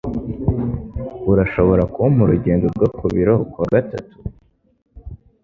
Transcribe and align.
Urashobora 1.31 1.83
kumpa 1.93 2.19
urugendo 2.25 2.65
rwo 2.73 2.87
ku 2.97 3.05
biro 3.13 3.33
kuwa 3.51 3.67
gatatu? 3.73 4.15